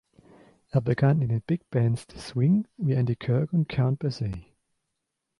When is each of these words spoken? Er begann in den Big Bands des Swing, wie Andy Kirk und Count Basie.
Er 0.71 0.81
begann 0.81 1.21
in 1.21 1.29
den 1.29 1.43
Big 1.43 1.69
Bands 1.69 2.07
des 2.07 2.29
Swing, 2.29 2.67
wie 2.77 2.93
Andy 2.95 3.15
Kirk 3.15 3.53
und 3.53 3.69
Count 3.69 3.99
Basie. 3.99 4.43